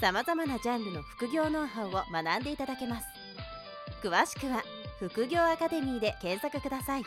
[0.00, 3.06] さまざまなジャンルの副業ノウハウを学んでいただけます。
[4.00, 4.62] 詳しくは
[5.00, 7.02] 副業アカデミーで検索ください。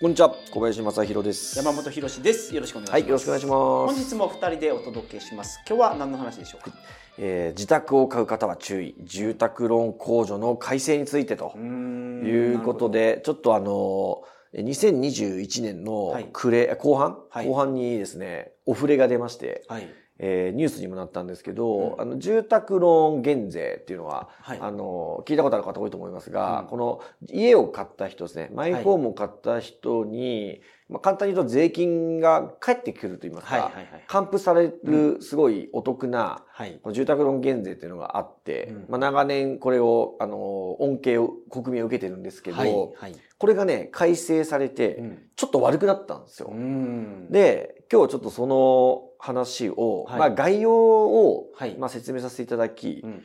[0.00, 1.56] こんにちは小林正弘です。
[1.56, 2.52] 山本博です。
[2.52, 3.54] よろしくお願いします、はいよろしくお願いします。
[3.54, 5.60] 本日も二人でお届けします。
[5.68, 6.76] 今日は何の話でしょうか？
[7.16, 8.96] えー自宅を買う方は注意。
[9.04, 14.24] 住宅ローン控除の改正についてということでちょっとあの
[14.54, 16.28] 2021年のはい。
[16.32, 17.46] 暮れ、後半、はい。
[17.46, 19.88] 後半にですねお触れが出まして、はい
[20.18, 22.00] えーニュースにもなったんですけど、うん。
[22.00, 24.58] あの住宅ローン減税っていうのは、はい。
[24.60, 36.80] あの聞いたことある方多いと思いますが、うんこの家を買った人ですねマイホームを買った人に、まあ、簡単に言うと税金が返ってくると言いますか、はいはいはい還付されるすごいお得な、はい。
[36.82, 38.86] この住宅ローン減税っていうのがあって、うん。
[38.88, 46.50] まあ、長年これをあの恩恵を国民は受けてるんですけど、はいはいこれがね改正されて、うんちょっと悪くなったんですよ。
[46.52, 53.22] うんで今日ちょっとその話を、はいまあ、概要を、はいまあ、説明させていただき、うん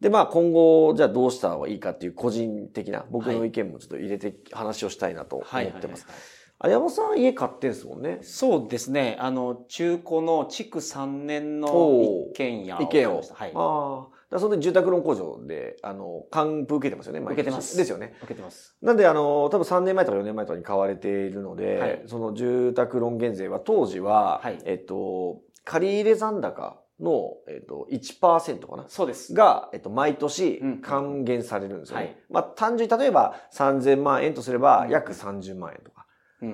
[0.00, 6.06] でまあ今後じゃあどうした方がいいかっていう個人的な僕の意見もちょっと入れて話をしたいなと思はいってます。
[6.06, 6.22] はいはい
[6.64, 8.20] あ山本さん家買ってんすもんね。
[8.22, 11.68] そうですねあの中古の築3年の
[12.30, 12.88] 一軒家を意見を。
[12.88, 14.21] 買いましたはいああ。
[14.32, 17.76] だその時住宅ローン控除で、あの、還付受けてますよね、受けてます。
[17.76, 18.14] ですよね。
[18.22, 18.74] 受けてます。
[18.80, 22.02] なんで、あの、多分3年前とか4年前とかに買われているので、はい。
[22.06, 24.58] その住宅ローン減税は当時は、はい。
[24.64, 28.84] えっと、借入残高の、えっと、1%かな？
[28.88, 29.34] そうです。
[29.34, 30.78] が、えっと、毎年うん。
[30.80, 32.04] 還元されるんですよね。
[32.04, 32.16] はい。
[32.30, 34.90] まあ、単純に例えば3000万円とすればうん。
[34.90, 35.91] 約30万円と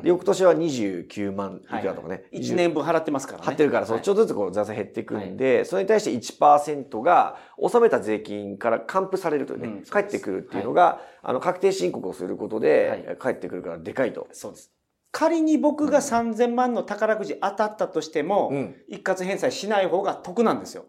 [0.02, 2.24] で翌年は29万いくらとかね。
[2.32, 14.28] 1年分払ってますからね貼ってるから、そう、はいちょっとずつこう財政減っていくんで、それに対して1%が納めた税金から還付されるというね、うん返ってくるっていうのが、あの、確定申告をすることで、はい返ってくるからでかいと。
[14.32, 14.72] そうです
[15.10, 18.76] 仮に僕が3000万の宝くじ当たったとしても、うん。
[18.88, 20.84] 一括返済しない方が得なんですよ。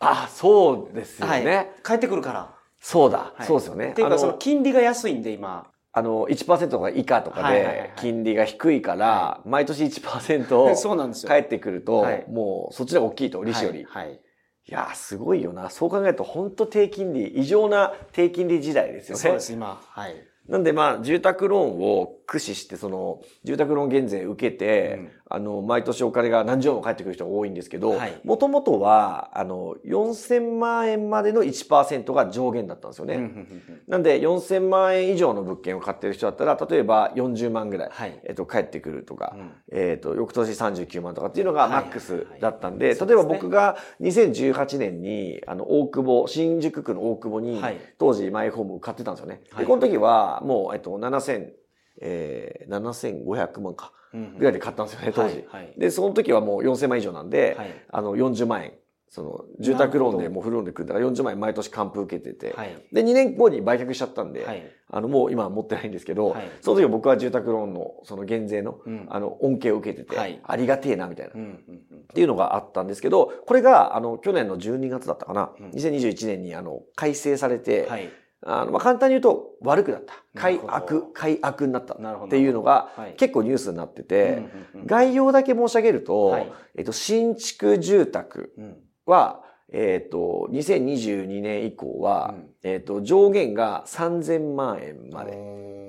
[0.00, 1.56] あ、そうですよね。
[1.56, 1.72] はい。
[1.82, 2.54] 返ってくるから。
[2.80, 3.90] そうだ、はいそうですよね。
[3.90, 5.66] っていうか、その金利が安いんで、今。
[5.96, 11.28] あの、1%とか以下とかで、金利が低いからは、毎年1% そうなんですよ。
[11.28, 13.84] 返ってくるとはい、もうそっちの方が大きいと、利子より。
[13.84, 14.08] はい。
[14.08, 14.20] はい
[14.66, 15.68] いやー、すごいよな。
[15.68, 19.20] そう考えると、本当低金利、異常な低金利時代ですよね。
[19.20, 19.78] そうです、今。
[19.78, 20.14] はい。
[20.48, 25.10] なんでまあ、住宅ローンを駆使して、その、住宅ローン減税受けて、うん。
[25.26, 33.46] あの、毎年お金が何十万も返ってくる人が多いんですけどはい、もともとは、あの、4000万円までの1%が上限だったんですよね。
[33.88, 38.20] なんで、4000万円以上の物件を買ってる人だったら、例えば40万ぐらい、はい。
[38.24, 39.52] えっと、返ってくるとか、うん。
[39.72, 49.40] えっと、翌年39万とかっていうのがマはいックスだったんで、例えば僕が2018年に、あの、大久保、新宿区の大久保にはい、当時マイホームを買ってたんですよね。
[49.50, 49.66] で、はい。
[49.66, 51.63] この時は、もう、えっと、7000、
[52.00, 55.36] えー、7500万か、うんぐらいで買ったんですよね、当時。
[55.48, 58.72] はいはいで、その時はもう4000万以上なんで、はいあの、40万円。
[59.14, 62.74] その、住宅ローンでもうフルローンで組んだから40万円毎年還付受けてて、はい。
[62.92, 64.62] で、2年後に売却しちゃったんで、はい。
[64.90, 71.32] あの、もう今は持ってないんですけど、はいその時は僕は住宅ローンのその減税の、うんあの、恩恵を受けてて、はいありがてえな、みたいな。
[71.32, 78.08] っうんうんうんていうのがあったんですけど、これが、あの、去年の12月だったかな、うん2021年に、あの、改正されて、はい。
[78.46, 80.14] あの、まあ、簡単に言うと悪くなった。
[80.34, 80.74] 改なるほど。
[80.74, 81.94] 悪、改悪になった。
[81.94, 83.14] っていうのがはい。
[83.16, 84.42] 結構ニュースになってて、
[84.86, 86.52] 概要だけ申し上げると、はい。
[86.76, 88.76] えっと、新築住宅うん。
[89.06, 95.36] は、えっと、2022年以降は、うんえっと、上限が3000万円まで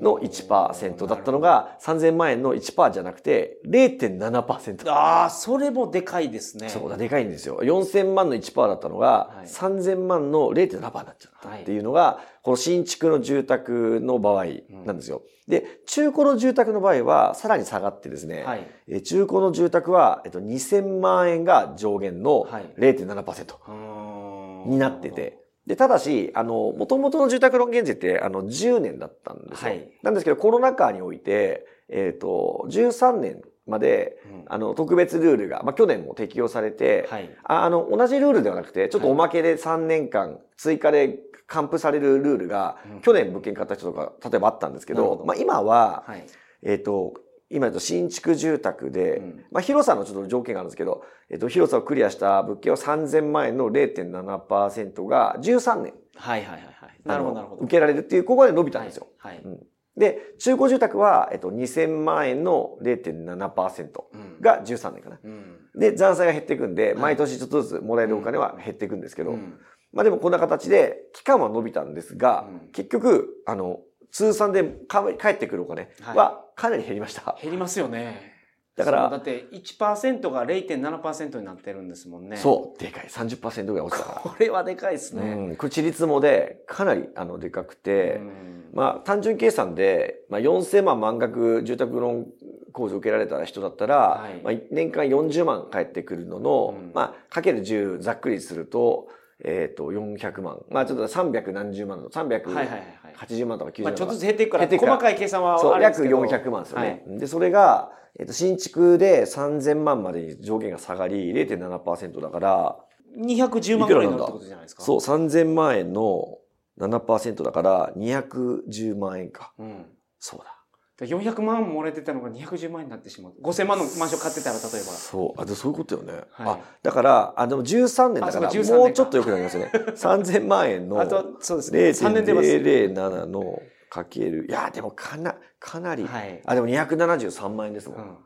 [0.02, 4.92] の1%だったのが、3000万円の1%じゃなくて、0.7%。
[4.92, 6.68] ああ、それもでかいですね。
[6.68, 7.62] そうだ、でかいんですよ。
[7.64, 14.46] 4000万の1%だったのが、はい3000万の0.7%になっちゃったっていうのが、この新築の住宅の場合
[14.86, 15.22] なんですよ。
[15.48, 18.68] で、中古の住宅の場合は、さらに下がってですね、はい。
[18.90, 29.72] えー中古の住宅は、えっと、2000万円が上限のはい0.7%うーんになってて、で、ただし、あの、元々の住宅ローン減税って、あの、10年だったんですよ。
[29.72, 37.36] はいなんですけど、コロナ禍において、えっ、と、13年まで、うんあの、特別ルールが、まあ、去年も適用されて、はい。
[37.44, 46.26] ああの、同じルールではなくて、ちょっとおまけで3年間追加で還付されるルールが、うん去年物件買った人とか、例えばあったんですけど、どまあ今は、はい。
[46.64, 47.14] えっ、と、
[47.50, 55.94] 今言うと新築住宅で、うんまあ広さのちょっと条件があるんですけど、えっと、広さをクリアした物件は3000万円の0.7%が13年。
[56.16, 57.00] はいはいはいはい。
[57.06, 57.62] なるほどなるほど。
[57.64, 59.08] 受けられるっていう、ここで伸びたんですよ。
[59.18, 59.36] はい。
[59.36, 59.60] はいうん
[59.98, 65.20] で、中古住宅は、えっと、2000万円の0.7%うんが13年かな。
[65.24, 65.58] うん。
[65.74, 69.58] で、残債が減っていくんで、はい毎年ちょっとずつもらえるお金は減っていくんですけど、うん
[69.94, 73.80] まあでもこんな形で、期間は伸びたんですが、うん結局、あの、
[74.12, 77.38] 通算でか返ってくるお金はかなり減りました。
[77.42, 78.34] 減りますよね。
[78.76, 82.36] だからだって1%が0.7%になってるんですもんね。
[82.36, 83.08] そう、でかい。
[83.08, 85.24] 30%ぐらい落ちたかこれはでかいですら。
[85.24, 85.32] ね。
[85.32, 85.56] うん。
[85.56, 92.28] これ、ちりつもで、かなり、あの、でかくて、うんまあ、単純計算で、まあ、4000万満額住宅ローン
[92.74, 99.08] 控除受けられた人だったら、はいまあ、年間40万返ってくるのの、うんまあ、かける10ざっくりすると、
[99.44, 100.62] えっ、と、400万。
[100.70, 103.16] まあ、ちょっと300何十万の、はいはいはいはい。
[103.18, 103.98] 380万とか90まあ、万とか。
[103.98, 106.22] ちょっとずつ減っていくから、細かい計算はそう、あるんです約けど。
[106.22, 107.04] 400万ですよね。
[107.08, 112.86] で、それが、えっ、と、新築で3000万までに上限が下がり、0.7%だから、は
[113.18, 113.36] い。
[113.36, 114.84] 210万ぐらいになるってことじゃないですか。
[114.84, 116.38] そう、3000万円の
[116.80, 119.54] 7%だから、210万円か。
[119.60, 119.86] うん。
[120.20, 120.55] そうだ。
[120.98, 123.34] で400万漏れてたのが210万円になってしまう。
[123.42, 124.78] 5000万のマンション買ってたら、例えば。
[124.78, 125.42] そう。
[125.42, 126.14] あ、でそういうことよね。
[126.14, 129.72] はいあ、だから、あ、でも13年だから、あそうか13年かもうちょっと良くなりますよね。
[129.96, 131.80] 3000万円のあと、そうですね。
[131.90, 132.48] 3年出ます。
[132.48, 134.46] 0.007のかける。
[134.48, 136.06] いや、でもかな、かなり。
[136.06, 136.42] はい。
[136.46, 138.00] あ、でも273万円ですもん。
[138.00, 138.18] うん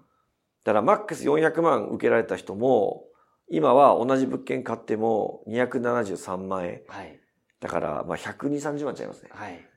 [0.66, 3.06] だからマックス400万受けられた人も、
[3.50, 6.82] 今は同じ物件買っても273万円。
[6.88, 7.20] はい。
[7.60, 9.30] だから、まあ120、30万ちゃいますね。
[9.34, 9.69] はい。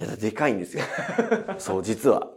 [0.00, 0.84] いや、でかいんですよ。
[1.58, 2.28] そう、実は。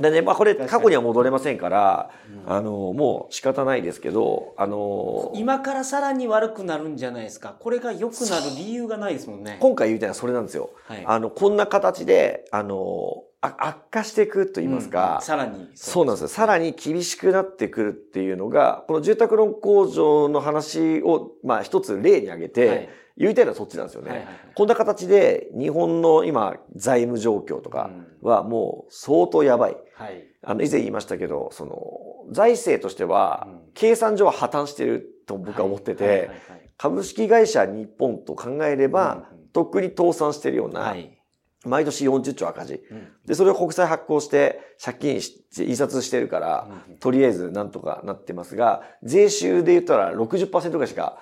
[0.00, 2.10] でね、まあこれ過去には戻れませんから、
[2.46, 7.54] うんあの、もう仕方ないですけど、あの、今からさらに悪くなるんじゃないですか。
[7.58, 9.58] これが良くなる理由がないですもんね。
[9.60, 10.70] 今回言いたいのはそれなんですよ。
[10.86, 11.04] はい。
[11.06, 15.68] あの、こんな形で、あの、あ悪化していくと言いますか、うんさらに。
[15.74, 16.28] そうなんですよ。
[16.28, 24.08] さらに厳しくなってくるっていうのが、この住宅ローン控除の話を、まあ一つ例に挙げて、はい言いたいのはそっちなんですよね。
[24.08, 27.90] はいはいはいこんな形で日本の今財務状況とか
[28.22, 29.76] はもう相当やばい。
[29.94, 30.24] はい。
[30.42, 36.36] あの以前言いましたけど、その財政としてはうん計算上は破綻してると僕は思ってて、はいはいはい
[36.78, 41.21] 株式会社日本と考えれば、うんうんとっくに倒産してるような、はい。
[41.64, 42.82] 毎年40兆赤字。
[42.90, 51.18] うんで、それを国債発行して借金して印刷してるから、うんとりあえずなんとかなってますが、税収で言ったら60%ぐらいしか、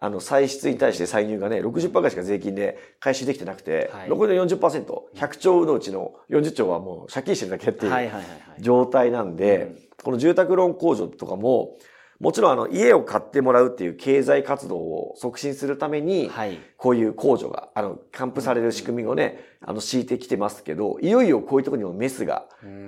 [0.00, 4.84] あの、歳出に対して歳入がね、60%ぐらいしか税金で回収できてなくて、はい残りの40%、
[5.14, 8.12] 100兆のうちの40兆はもう借金してるだけっていう。
[8.58, 11.76] 状態なんで、この住宅ローン控除とかも、
[12.22, 16.56] もちろんあの、家を買ってもらうっていう経済活動を促進するために、はい。
[16.76, 22.44] こういう控除が、あの、還付される仕組みをね、あの、敷いてきてますけど、いよいよこういうところにもメスが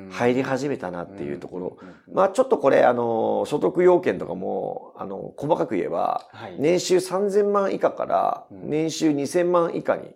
[0.08, 1.78] 入り始めたなっていうところ。
[2.12, 6.54] まあちょっとこれ、あの、所得要件とかも、あの、細かく言えば、はい。
[6.60, 10.14] 年収3000万以下からうん年収2000万以下に、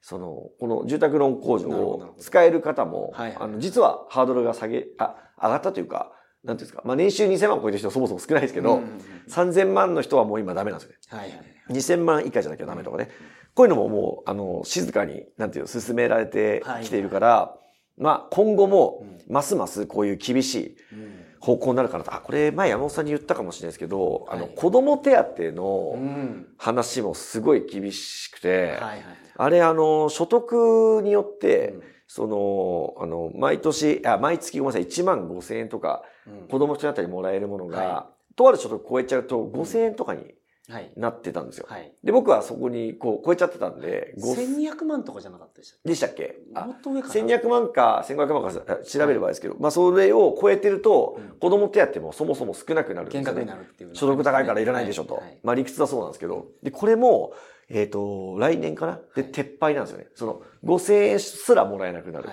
[0.00, 6.10] その、この住宅ローン控除を使える方も、あの、実はハードルが下げ、あ、上がったというか、
[6.46, 11.20] なんていうんですか、まあ年収2000万超えてる人はそもそも少ないですけど、うんうんうん3000万の人はもう今ダメなんですよね。
[11.20, 11.40] はいはい。
[11.70, 13.10] 2000万以下じゃなきゃダメとかね。
[13.54, 17.56] こういうのももう、あの、静かに、なんていうの、進められてきているから、
[17.98, 22.14] まあ、今後も、ますますこういう厳しいうん方向になるかなと。
[22.14, 26.46] あ、これ、前山本さんに言ったかもしれないですけど、あの、はい子供手当うのん。
[26.56, 29.02] 話もすごい厳しくて、はいはい。
[29.38, 36.15] あれ、あの、所得によって、うんその、あの、毎年、あ、毎月ごめんなさい、1万5千円とか、うん
[36.50, 40.34] 子供一人当たりもらえるものが、はとある所得超えちゃうと5千円とかに
[40.68, 40.92] はい。
[40.96, 41.66] なってたんですよ。
[41.68, 41.92] はい。
[42.02, 46.24] で、僕はそこにこう超えちゃってたんで、5 1200万とかじゃなかったでしたっでしたっけ？
[46.24, 47.14] けあもっと上かな。
[47.14, 53.54] 1200万か1500万かあ調べればですけど、まあそれを超えてると、うん子供手当もそもそも少なくなるんですよね減額にな。
[53.54, 55.14] るっていうのが所得高いからいらないでしょと。
[55.14, 56.46] はいはいまあ理屈だそうなんですけど。
[56.64, 57.32] で、これも、
[57.68, 59.00] えっ、と、来年かな？
[59.14, 60.08] で、はい撤廃なんですよね。
[60.16, 62.28] その、5000円すらもらえなくなる。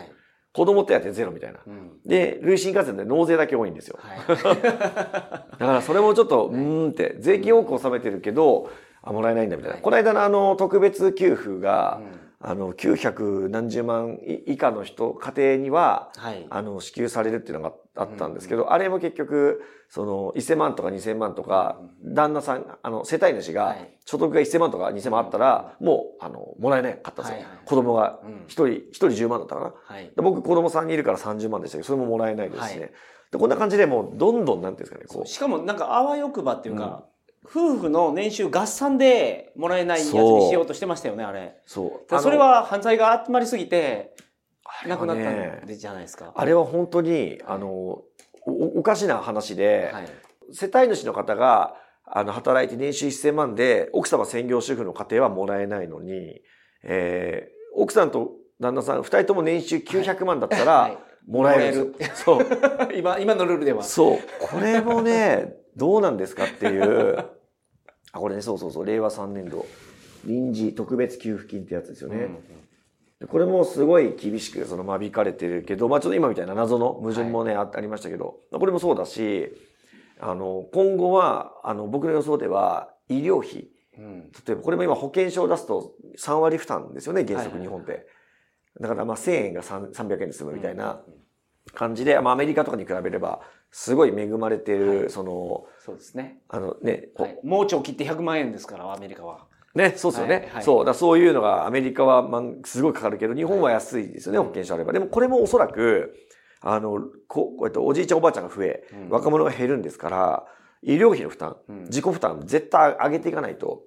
[0.53, 0.65] はい。
[0.65, 1.60] 子供手当ゼロみたいな。
[1.65, 1.91] うん。
[2.05, 4.00] で、累進課税で納税だけ多いんですよ。
[4.00, 4.38] はい。
[4.38, 8.69] だからそれもちょっと、うーんって、税金多く納めてるけど、
[9.01, 9.74] あ、もらえないんだみたいな。
[9.75, 16.45] はいこの間のあの、特別給付が、うんあの、900何十万以下の人、家庭には、はい。
[16.50, 27.35] あの、支給されるっていうのがあったんですけど、あれも結局、その、1000万とか2000万とか、旦那さん、あの、世帯主がはい、所得が1000万とか2000万あったら、もう、あの、もらえなかったんですよ。
[27.35, 29.73] はいはい子供がうん、一人、一人10万だったかな。
[29.85, 30.12] はい。
[30.13, 32.81] で僕、子供さんにいるから30万でしたけど、それももらえないですしね。
[32.81, 32.91] はい
[33.33, 37.03] でこんな感じでもう、どんどん、なんていうんですかね、こう、しかもなんかあわよくばっていうか、
[37.45, 41.57] 夫婦の年収合算でもらえないやつにしようとしてましたよね、あれ。
[41.65, 42.19] そう。
[42.19, 44.15] それは犯罪が集まりすぎて、
[44.88, 45.29] なくなった
[45.63, 46.33] んでじゃないですか。
[46.35, 48.03] あれは本当に、あの、お
[48.79, 50.07] おかしな話で、はい。
[50.51, 56.41] 世帯主の方が、あの、働いて年収1000万で、奥様専業主婦の家庭はもらえないのに、
[56.83, 60.97] えー奥さんと旦那さん、二人とも年収900万だったら、はい
[61.27, 62.38] もらえるんですよ。
[62.38, 62.47] そう。
[62.95, 63.83] 今、今のルールでは。
[63.83, 64.17] そう。
[64.41, 67.18] これもね、どうなんですかっていう。
[68.12, 69.65] あ、これね、そうそうそう、令和3年度、
[70.25, 72.30] 臨時特別給付金ってやつですよね。
[73.27, 79.53] これもすごい厳しくその間引かれてるけど、まあちょっと今みたいな謎の矛盾もね、あありましたけど、これもそうだし、
[80.20, 84.22] あの、今後は、あの、僕の予想では、医療費、うん。
[84.46, 88.08] 例えばこれも今保険証を出すと3割負担ですよね、原則はいはいはい日本って。
[88.80, 91.01] だからまあ1000円が3 300円で済むみたいな
[91.74, 93.41] 感じで、まあアメリカとかに比べれば、
[93.72, 96.41] すごい恵まれてる、その、そうですね。
[96.50, 97.39] あのね、はい。
[97.43, 99.48] 盲腸切って100万円ですから、アメリカは。
[99.74, 100.36] ね、そうですよね。
[100.36, 100.86] はいはいそう。
[100.86, 104.93] だそういうのがアメリカは、まあ、すごいかかるけど、日本は安いですよね、保険証あれば。
[104.93, 106.13] でもこれもおそらく、
[106.62, 110.46] あの、ここうやっておじいちゃんおばあちゃんが増え、うん若者が減るんですから、
[110.84, 113.82] 医療費の負担、うん自己負担絶対上げていかないと。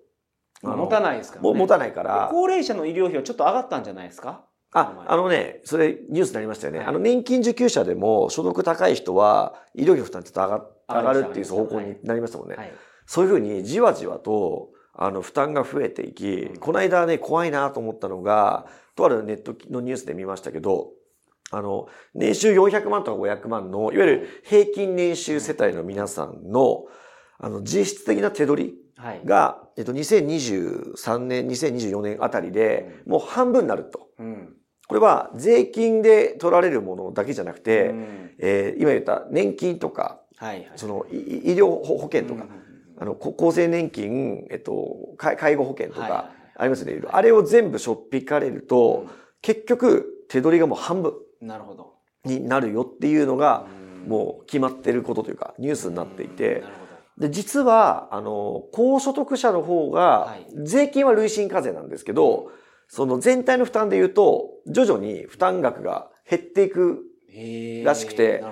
[0.63, 1.49] 持たないですからね。
[1.51, 2.29] も持たないから。
[2.33, 4.45] 高齢者の医療費はちょっと上がったんじゃないですか？
[4.73, 6.81] あ、あのね、それニュースになりましたよね。
[6.81, 12.57] はいあの、年金受給者でも所得高い人は医療費の負担ちょっと上が上がるっていう方向になりましたもんね。
[12.57, 12.73] はい。
[13.07, 20.93] そういうふうにじわじわと、あの、負担が増えていき、うんこの間ね、怖いなと思ったのが、とあるネットのニュースで見ましたけど、
[21.51, 26.87] あの、年収400万とか500万の、いわゆる平均年収世帯の皆さんの、
[27.39, 28.86] あの、実質的な手取りはい。
[29.25, 34.09] が、えっと、2023年、2024年あたりで、もう半分になると。
[34.19, 34.55] うん。
[34.89, 40.71] これは税金で取られるものだけじゃなくて、うんえー今言った年金とか、はいはい。
[40.77, 42.67] そのい医療保険とか、うん
[42.99, 47.03] あの、こ厚生年金、えっと、介介護保険とかありますよね。
[47.11, 49.07] あれを全部しょっぴかれると、
[49.43, 51.95] 結局、手取りがもう半分なるほど。
[52.25, 56.86] になるよっていうのが、うんもう決まってることというか、ニュースになっていうんてな、るほど。
[57.19, 62.51] で、実は、あの、高所得者の方がはい、税金は累進課税なんですけど、
[62.89, 67.05] その全体の負担で言うと、徐々に負担額が減っていく
[67.85, 68.43] らしくて。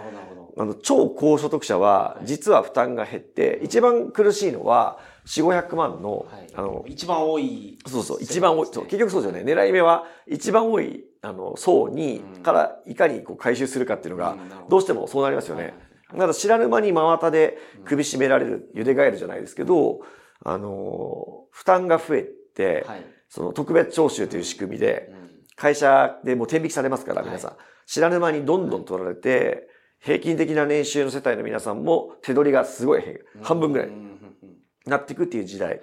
[0.56, 6.47] あの、超高所得者は、実は負担が減って、一番苦しいのは、4、500万の、はい。
[6.54, 7.78] あの、一番多い。
[7.87, 9.52] そうそう、一番多い、そう結局そうですよね。
[9.52, 12.42] 狙い目は、一番多い、あの、層に、うん。
[12.42, 14.37] から、いかにこう回収するかっていうのが
[14.68, 15.75] ど、どうしてもそうなりますよね。
[16.14, 20.00] だから知らぬ間に真綿で首絞められる、茹でガエルじゃないですけど、
[20.44, 23.06] あの、負担が増えて、はい。
[23.28, 25.25] その特別徴収という仕組みで、うん
[25.56, 27.56] 会社でもう天引きされますから、はい皆さん。
[27.87, 29.68] 知らぬ間にどんどん取られて、
[30.00, 33.02] 平均的な年収の世帯の皆さんも手取りがすごい
[33.40, 33.90] 半分ぐらい
[34.85, 35.80] なっていくっていう時代。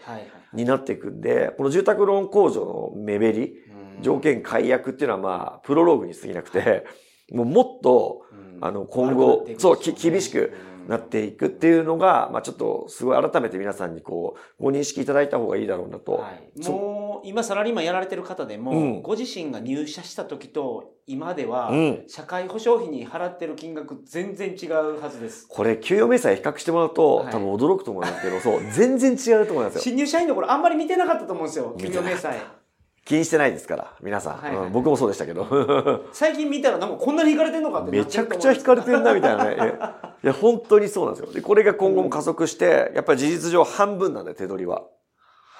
[0.53, 3.53] になっていくんで、この住宅ローン控除の目減り、
[3.95, 6.85] うん条件解約っていうのはまあ、プロローグに過ぎなくて、
[7.31, 16.13] もうもっと、うんあの、今後、そう、き厳しくうんなっていくっていうのが、まあちょっと、すごい改めて皆さんにこう、ご認識いただいた方がいいだろうなと。
[16.13, 25.47] はい、もう今サラリーマンやられてる方でも、うんご自身が入社した時と今では、うん社会保障費に払ってる金額全然違うはずです。
[25.47, 29.81] これ、給与明細比較してもらうと、はい多分驚くと思いますけど、そう、全然違うと思いますよ。
[29.81, 32.60] 新入社員の頃あんまり見てなかったと思うんですよ、給与明細。
[33.05, 34.37] 気にしてないですから、皆さん。
[34.37, 35.47] はいはいうん僕もそうでしたけど。
[36.13, 38.97] 最近見たらなんかこんなに引かれてんのかってなめちゃくちゃ引かれてる。
[38.97, 39.55] るな、みたいなね。
[40.23, 41.33] いや、本当にそうなんですよ。
[41.33, 44.83] で、これが今後も加速して、やっぱり事実上半分なんで、手取りは。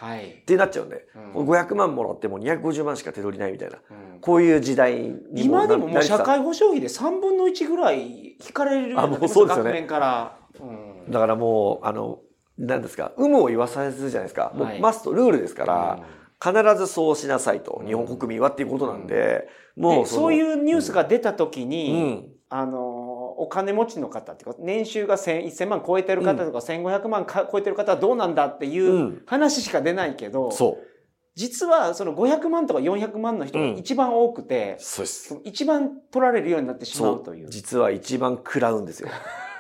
[0.01, 0.45] はいっ。
[0.45, 3.77] てなっちゃうんで、うん500万もらっても250万しか手取りないみたいな。
[3.89, 10.37] うんこういう時代に今でももう社会保障費で3分の1ぐらい引かれるようになってあもうそうですよね額面から。
[10.59, 12.19] うんだからもう、あの、
[12.57, 14.51] 何ですか、有無を言わさずじゃないですか。
[14.53, 15.99] もはいうマスト、ルールですから、
[16.43, 17.83] 必ずそうしなさいと。
[17.85, 22.27] 日本国民はっていうことなんで、もうでそういうニュースが出た時うに、ん。
[22.53, 30.87] あのお金持ちの方っていうか年収が1000 1000万超えてる方とか、1500万か超えてる方はどうなんだっていううん話しか出ないけど、そう。
[31.33, 35.35] 実はその500万とか400万の人が一番多くて、そうですそ。
[35.35, 37.49] の一番取られるようになってしまそうという。
[37.49, 39.07] 実は一番食らうんですよ。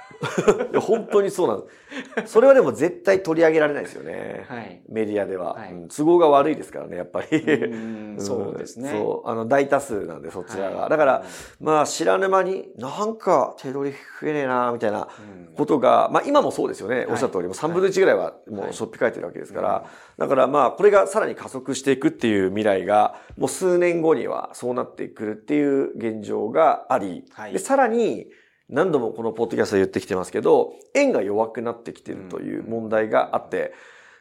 [0.71, 2.33] いや本当にそうなんです。
[2.33, 4.45] それはでも絶対取り上げられないですよね。
[4.47, 4.81] はい。
[4.87, 7.37] メディアでは、はいうん都合が悪いですからね、やっぱり。
[7.37, 8.91] うんそうですね。
[8.91, 9.29] そう。
[9.29, 10.81] あの、大多数なんで、そちらが。
[10.81, 11.23] はいだから、
[11.59, 15.07] まあ、知らぬ間に、なんか手取り増えねえな、みたいな
[15.47, 17.05] うんことが、まあ、今もそうですよね。
[17.09, 19.85] おっしゃった通り、もう3分の1ぐらいはもはいうしょっぴかえてるわけですから。
[20.17, 28.27] だから、まあ、これがさらに加速していくっていう未来が、もう数年後にはそうなってくるっていう現状があり、はいで、さらに、
[28.71, 33.73] 何度もこのポッドキャストで言ってきてますけど、円が弱くなってきてるという問題があって、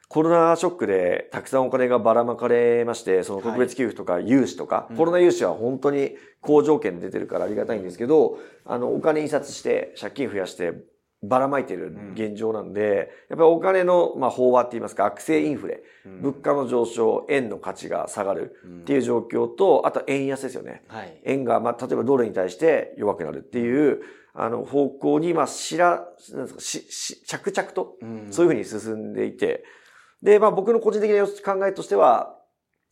[0.09, 10.73] コロナショックでたくさんお金がばらまかれまして、その特別給付とか融資とか、うんコロナ融資は本当に好条件で出てるからありがたいんですけど、あの、お金印刷して、借金増やして、
[11.23, 15.83] ばらまいてる現状なんで、やっぱりお金の、まあ、飽和って言いますか、悪性インフレ、
[16.23, 20.83] 物価の上昇、円の価値が下がるっていう状況と、あと円安ですよね。
[20.89, 21.21] はい。
[21.25, 24.01] 円が、まあ、例えばドルに対して弱くなるっていう、
[24.33, 27.97] あの、方向に、まあ、しら、なんですかし、し、着々と、
[28.31, 29.65] そういうふうに進んでいて、
[30.23, 32.37] で、まあ、僕の個人的な考えとしては、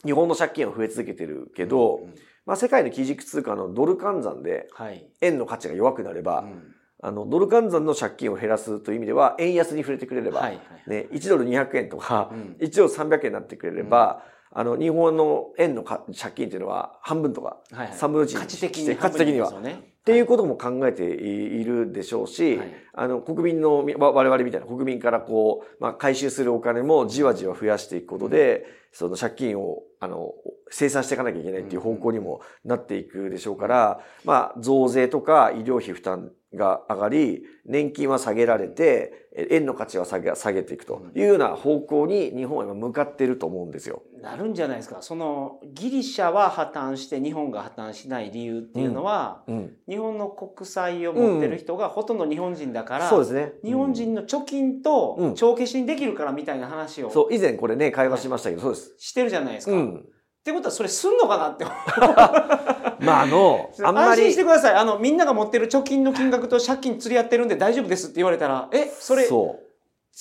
[0.04, 2.14] 日本の借金は増え続けてるけど、うん。
[2.44, 5.10] まあ、世界の基軸通貨のドル換算ではい。
[5.20, 12.56] 円の価値が弱くなれば、うんあの、ドル換算の借金を減らすという意味では、円安に触れてくれれば、はいはいね、1ドル200円とか、うん。
[12.60, 17.96] 1ドル300円になってくれれば、あの、日本の円のか借金っていうのは半分とか、はいはい。
[17.96, 19.50] 3分の1価値的に価値的には。
[19.50, 22.68] っていうことも考えているでしょうし、はい。
[22.94, 30.32] あの、国民の、我々みたいな国民からこう、まあ、回収するお金もじわじわ増やしていくことで、その借金を、あの、
[30.70, 44.02] 生産していかなきゃいけないっていう方向にもなっていくでしょうから、まあ、増税とか医療費負担が上がり、年金は下げられて、え円の価値は下げ下げていくというような方向に日本は今向かっていると思うんですよ。
[44.22, 45.02] なるんじゃないですか。
[45.02, 49.76] そのギリシャは破綻して日本が破綻しない理由っていうのは、うん。
[49.88, 53.52] 日本の国債を持ってる人がほとんど日本人だから、そうですね。
[53.62, 58.94] 日本人の貯金とうん帳消しにできるからみたいな話をそう、以前これね、会話しましたけど、そうです。
[58.98, 59.72] してるじゃないですか。
[59.72, 60.08] っうん。
[60.48, 61.64] てことはそれすんのかなって。
[63.04, 64.74] まあ、あの、 あんまり安心して、ください。
[64.74, 69.60] あの、みんなが持ってる貯金の金額と借金釣り合ってるんで大丈夫ですって言われたら、え、それ、そ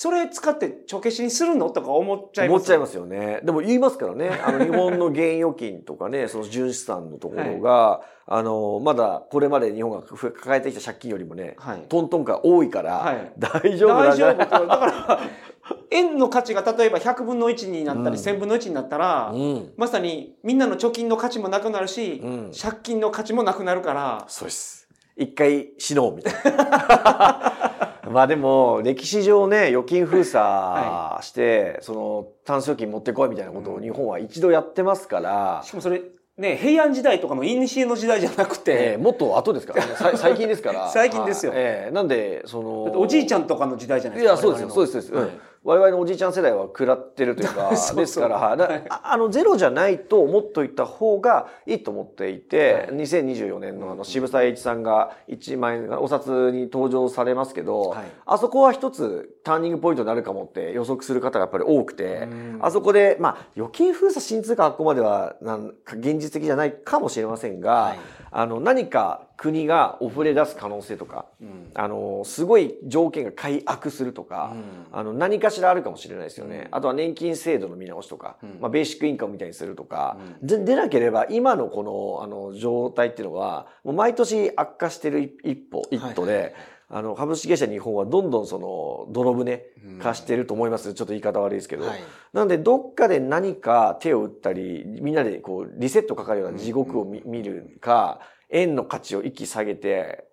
[0.00, 0.14] そう。
[0.14, 1.70] れ使って帳消しにするの？
[1.70, 2.54] とか思っちゃいます？
[2.54, 3.40] 思っちゃいますよね。
[3.42, 4.30] でも言いますからね。
[4.44, 11.82] あの、日本の現預金とかね、 その純資産のところが、あの、まだこれまで日本が抱えてきた借金よりもね、はい。
[11.88, 15.20] トントンが多いから、はい大丈夫なん大丈じゃない夫ってだから、
[15.90, 19.72] 円の価値が例えば100分の1になったり、うん1000分の1になったら、うん。
[19.76, 24.88] まさにみんなの貯金の価値もなくなるし、うん借金の価値もなくなるから、そうです。
[25.16, 27.54] 一回死のうみたいな。
[28.10, 36.02] まあでも、歴史上ね、預金封鎖して、その、タンス預金持ってこいみたいなことを日本は一度やってますから、しかもそれ、
[36.36, 39.84] ね、平安時代とかの古の時代じゃなくえて、えもっと後ですから。
[39.86, 39.94] ね。
[39.96, 40.88] さ最近ですから。
[40.88, 41.52] 最近ですよ。
[41.52, 41.60] はい。
[41.60, 44.32] ええなんで、その、おじいちゃんとかの時代じゃないですか。
[44.34, 45.14] いや、そうですよ、そうです、そうです。
[45.14, 45.24] はい。
[45.24, 52.86] うん我々のおじいちゃん世代は食らってるというか、 ですから、ああの、ゼロじゃないと思っといた方がいいと思っていて、はい。
[53.00, 58.04] 2024年のあの、渋沢栄一さんが1万円がお札に登場されますけど、はい。
[58.24, 67.98] あそこは一つターニングポイントになるかもって予測する方がやっぱり多くてうん、あそこで、まあ、預金封鎖新通貨はここまではなんか現実的じゃないかもしれませんが、はい。
[68.30, 71.70] あの、何か国がお触れ出す可能性とか、うん。
[71.74, 74.54] あの、すごい条件が改悪するとか、
[74.92, 76.68] あの、何かしらあるかもしれないですよね。
[76.70, 86.54] あとは年金制度の見直しとか、まあ、ベーシックインカムみたいにするとか、ででなければ、今のこの、あの、状態っていうのは、もう毎年悪化してる一一歩、一歩で、
[86.90, 89.62] あの、株式会社日本はどんどんその、泥船
[90.00, 90.94] 化してると思います。
[90.94, 91.86] ちょっと言い方悪いですけど。
[91.86, 92.00] はい。
[92.32, 100.27] なので、どっかで何か手を打ったり、みんなでこう、リセットかかるような地獄を見,、見るか、円の価値を一気下げて、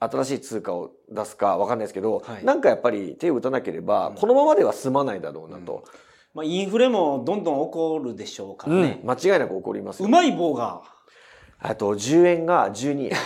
[0.00, 5.84] 新しい通貨を出すかわかんないですけど、はいなんかやっぱり手を打たなければ、このままでは済まないだろうなと。
[6.32, 9.00] まあ、インフレもどんどん起こるでしょうからね。
[9.04, 10.06] 間違いなく起こりますよ。
[10.06, 10.82] うまい棒が、
[11.58, 13.16] あと、10円が12円。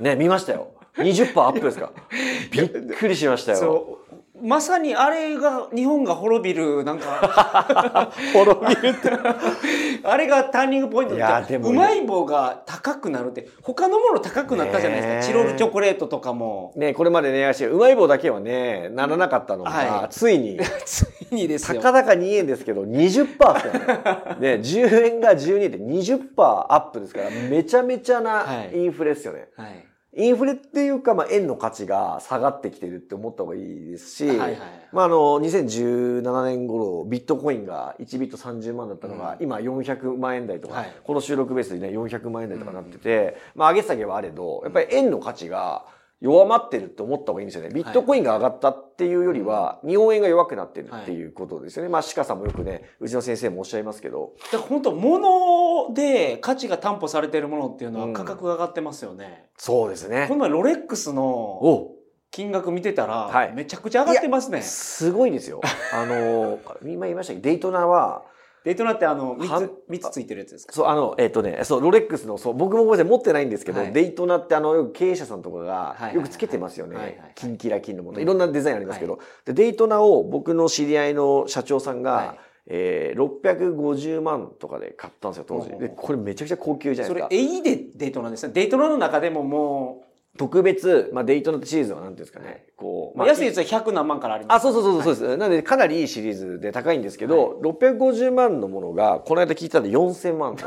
[0.02, 0.72] ね、見ましたよ。
[0.96, 1.92] 20%アップですか。
[2.50, 3.97] びっくりしましたよ。
[4.42, 9.10] まさにあれが、日本が滅びる、なんか、 滅びるって、
[10.04, 15.32] あれがターニングポイントって、うまい棒が高くなるって、他のもの高くなったじゃないですか。
[15.32, 16.72] チロルチョコレートとかも。
[16.76, 21.80] ね、これまで値上して、うまい棒だけはね、ならなかったのが、はいついに、 ついにですよ。
[21.80, 24.56] たかだか2円ですけど、20%ですからね。
[24.56, 29.48] ね、10円が12円で20%アップですから、めちゃめちゃなはいインフレですよね。
[29.56, 29.87] はい。
[30.16, 34.58] インフレっていうか、まあ、円の価値が下がってきてるって思った方がいいですし、はいはい
[34.90, 40.96] まあ、あの、2017年頃、ビットコインが1ビット30万だったのが、今400万円台とか、はい。
[41.04, 45.84] この収録ベースでね、400万円台とかなってて、まあ、上げ下げはあれど、やっぱり円の価値が
[46.20, 47.70] 弱まってるって思った方がいいんですよね。
[47.72, 51.88] ビットコインが上がったっていうよりは、日本円が弱くなってるっていうことですよね。
[51.88, 59.46] まあ、鹿さんもよくね、うちの先生もおっしゃいますけど、だから本当物で価値が担保されているものっていうのうんは価格が上がってますよね。
[59.56, 60.34] そうですねこ。
[60.34, 61.94] の前ロレックスのお
[62.30, 64.60] 金額見てたら、はいめちゃくちゃ上がってますね。
[64.62, 65.60] すごいですよ。
[65.94, 68.24] あの、今言いましたけど、デイトナは、
[68.68, 70.74] デイトナってあの3はつ三つついてるやつですか？
[70.74, 73.92] そう、あの、えっ、とね、そう、ロレックスの、そう、僕もごめんなさい、持ってないんですけど、はい。
[73.94, 77.14] デイトナってあの、よく経営者さんとかが、よくつけてますよはいはいはい。
[77.16, 78.20] ねキラキンのもの。
[78.20, 82.38] いろんなデザインありますけど、で、デイトナを僕の知り合いの社長さんが、はい。
[82.70, 85.70] えー、650万とかで買ったんですよ、当時。
[85.78, 87.28] で、これめちゃくちゃ高級じゃないそですか。
[87.30, 88.52] れエイでデイトナですね。
[88.52, 90.04] デイトナの中でもも
[90.38, 92.62] 特別、まあ、デイトナシリーズはなんていうんですかね、はい。
[92.76, 94.66] こう、う、安いやつは100何万からあります。
[94.66, 95.28] あ、そうそうそうそう。
[95.28, 95.36] です。
[95.36, 100.56] なので、かなりいいシリーズで高いんですけど、650万のものが、この間聞いたら4000万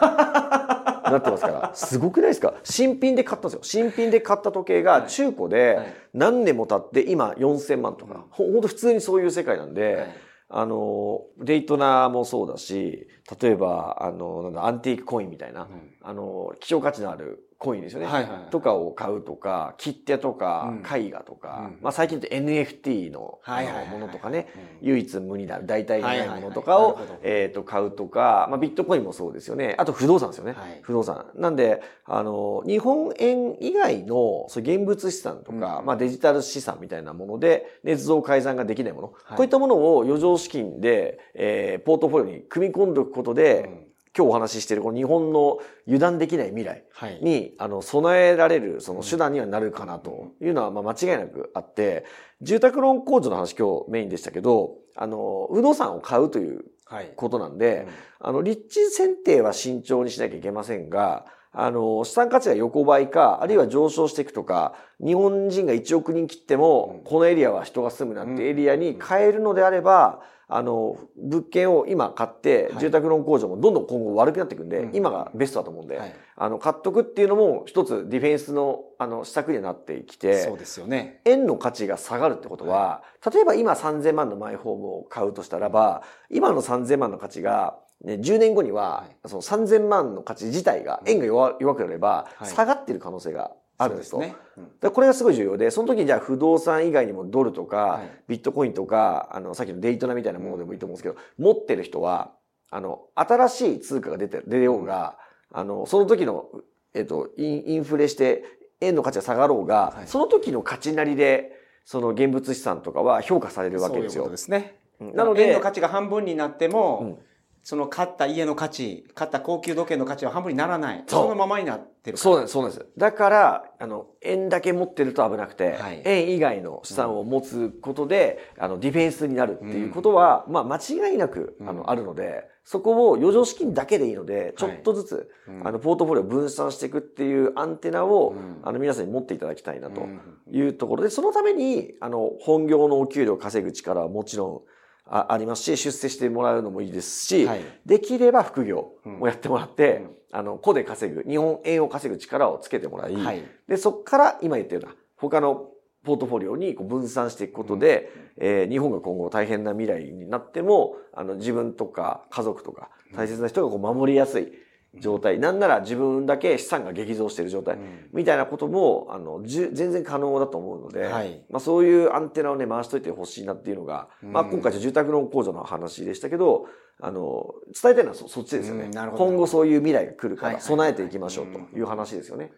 [1.11, 2.53] なってますから、すごくないですか？
[2.63, 3.59] 新品で買ったんですよ。
[3.63, 10.07] 新品で買った時計が中古はでい、何年も経って今4000万とか、ほほんと普通にそういう世界なんで、はい。
[10.53, 13.07] あの、デイトナもそうだし、
[13.41, 15.69] 例えば、あの、なんだ、アンティークコインみたいな、
[16.01, 18.07] あの、希少価値のあるコインですよね。
[18.07, 18.49] はいはいはい。
[18.49, 21.83] とかを買うとか、切手とかうん、絵画とか、うん。
[21.83, 23.93] まあ最近だと NFT のあはいはいはいはい。
[23.93, 24.47] のものとかね、
[24.81, 24.87] うん。
[24.87, 29.75] 唯一無二なる代替がないものとかをはいはいはいえっと、買うとか、まあビットコインもそうですよね。
[29.77, 30.53] あと不動産ですよね。
[30.53, 30.79] はい。
[30.81, 31.27] 不動産。
[31.35, 35.85] なんで、あの、日本円以外の、そう現物資産とか、うん。
[35.85, 39.37] まあデジタル資産みたいなもので、捏造改ざんができないもの、はい。
[39.37, 47.19] こういったものを余剰資金で、えーポートフォリオに組み込んでおくことで、うん今日お話ししているこの日本の油断できない未来はい。
[47.21, 52.05] に、あの、備えられるその手段にはなるかなというのは、まあ間違いなくあって、
[52.41, 57.13] 住宅ローン控除の話今日メインでしたけど、あの、不動産を買うというはい。
[57.15, 57.87] ことなんで、
[58.19, 70.21] あの、立地選定は慎重にしなきゃいけませんが、あの、資産価値が横ばいか、あるいは上昇していくとか、日本人が1億人切ってもうん、このエリアは人が住むなってエリアに変えるのであれば、
[70.53, 72.79] あの、物件を今買っては、い。
[72.79, 74.95] 住宅ローン控除もどんどん今後悪くなっていくんで、うん。
[74.95, 76.13] 今がベストだと思うんで、はい。
[76.35, 81.21] あの、買っとくっていうのも一つディフェンスの、あの、施策にはなってきてそう、ですよね。
[81.25, 92.49] 円の価値が下がるってことは、例えば今3000万のマイホームを買うとしたらば、今の3000万の価値が、ね、10年後にはは、その3000万の価値自体が、円が弱弱くなれば、はい。
[92.49, 94.19] 下がってる可能性があるんですと。
[94.19, 94.35] ね。
[94.81, 98.09] これがすごい重要で、その時にじゃあ不動産以外にもドルとか、はい。
[98.27, 102.31] ビットコインとか、あの、さっきのデイトナみたいなものでもいいと思うんですけど、持ってる人は、
[102.69, 105.17] あの、新しい通貨が出て、出ようが、
[105.51, 106.45] あの、その時の、
[106.93, 108.43] えっと、インインフレして、
[108.81, 110.07] 円の価値が下がろうが、はい。
[110.07, 114.19] その時の価値なりで、その現物資産とかは評価されるわけですよ。
[114.19, 114.37] そういうことで。
[114.37, 114.79] すね。
[114.99, 115.15] うん。
[115.15, 117.17] なので円の、価値が半分になっても、うん
[117.63, 121.03] その買った家の価値買った高級時計の価値は半分にならない。
[121.07, 122.85] そのままになってるそうなんです、そうなんです。
[122.97, 126.01] だから、あの、円だけ持ってると危なくて、はい。
[126.03, 131.77] 円以外の資産を持つことで、あの、ディフェンスになるっていうことは、まあ、間違いなく、あうん。
[131.77, 135.67] の、あるので、そこを余剰資金だけでいいので、ちょはいっとずつ、うん。
[135.67, 138.59] あの、ポートフォリオを分散していくっていうアンテナを、うん。
[138.63, 140.19] あの、皆さんに持っていただきたいなとうん
[140.51, 144.61] いうところで、そのために、あの、本業のお給料を稼ぐ力はもちろん、
[145.05, 147.61] あありますし、出世してもらうのもいいですし、はい。
[147.85, 149.13] できれば副業うん。
[149.19, 150.15] もやってもらって、うん。
[150.31, 153.43] あの、個で稼ぐ、日本円を稼ぐ力をつけてもらい、はい。
[153.67, 155.69] で、そこから今言ったような、他の
[156.03, 164.51] ポートフォリオにこう分散していくことで、えー日本が今後大変な未来になっても、あの、自分とか家族とか大切な人がこう守りやすい
[164.99, 168.09] 状態、なんなら自分だけ資産が激増している状態、うん。
[168.11, 171.43] みたいなことも、あの、全然可能だと思うので、はい。
[171.49, 174.33] まあそういうアンテナをね、回しといてほしいなっていうのが、うん。
[174.33, 176.65] まあ今回住宅ローン控除の話でしたけど、
[176.99, 178.89] あの、伝えたいのはそそっちですよね。
[178.93, 182.51] 今後そういう未来が来るから備えていきましょうという話ですよね。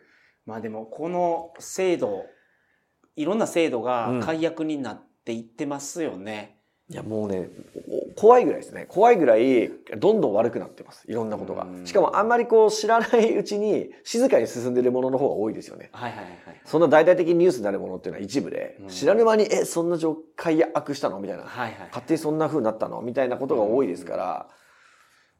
[0.46, 2.26] まあでもこの制度
[3.16, 6.58] いろんな制度が解約になっていってますよね、
[6.90, 7.50] いやもうね、
[7.88, 8.86] お怖いぐらいですね。
[8.88, 11.06] 怖いぐらい、どんどん悪くなってます。
[11.10, 11.82] いろんなことがう。
[11.82, 15.90] んしかもあんまりこう知らないうちに静かに進んでるものの方が多いですよね。
[15.92, 21.20] はいはいはいそんな大々的にニュースになるものっていうのは一部で、うん知らぬ間に、え、そんな状解約したの？
[21.20, 21.44] みたいな。
[21.44, 23.02] はいはい勝手にそんな風になったの？
[23.02, 24.48] みたいなことが多いですから。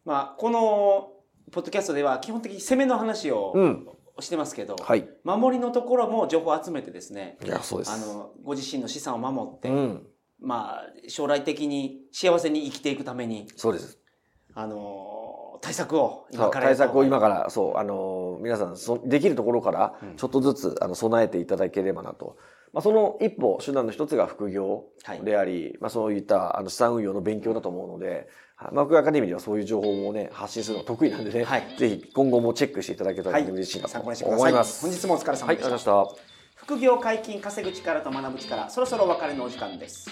[0.06, 1.10] まあこの
[1.52, 3.88] ポッドキャストでは基本的に攻めの話をうん。
[4.20, 5.10] してますけど、はい。
[5.24, 7.92] 守りのところも情報を集めてですねいや、そうです。
[7.92, 10.08] あのご自身の資産を守って、うん。
[10.44, 14.00] まあ将来的に幸せに生きていくためにそうです。
[14.54, 22.36] あの対策をそうから対策を今から、そう、あのー皆さんそ、できるところからうん、ちょっとずつ、あの、備えていただければなと。
[22.74, 34.86] まあ、その一歩、手段の一つが副業はいであり、まあ、そういった、あの、資産運用の勉強だと思うので、はいマークアカデミーではそういう情報もね、発信するのが得意なんでね、はいぜひ今後もチェックしていただけたらはい嬉しいなと思います。
[34.86, 36.34] 本日もお疲れ様はい、ありでした、がとうございました。
[36.56, 40.10] 副業解禁稼ぐ力と学ぶ力そろそろお別れのお時間です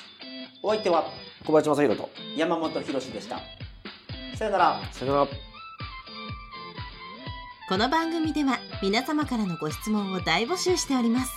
[0.64, 1.06] お相手は
[1.44, 3.40] 小林正宏と、山本博史でした
[4.36, 5.28] さよならさよなら。
[7.68, 11.32] この番組では皆様からのご質問を大募集しております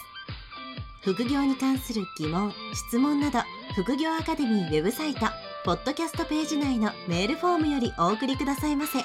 [1.03, 3.39] 副業に関する疑問・質問など
[3.77, 5.21] 副業アカデミーウェブサイト
[5.65, 8.99] ポッドキャストページ内のメールフォームよりお送りくださいませ。